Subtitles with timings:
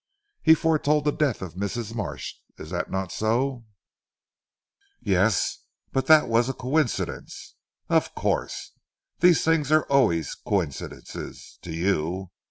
[0.41, 1.93] he foretold the death of Mrs.
[1.93, 2.33] Marsh.
[2.57, 3.65] Is it not so?"
[4.99, 5.59] "Yes!
[5.91, 7.53] But that was a coincidence."
[7.87, 8.71] "Of course.
[9.19, 12.31] These things are always coincidences to you.